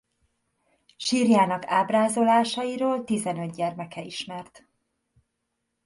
Sírjának 0.97 1.65
ábrázolásairól 1.65 3.03
tizenöt 3.03 3.55
gyermeke 3.55 4.01
ismert. 4.03 4.67